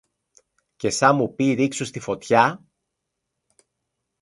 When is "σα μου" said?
0.89-1.35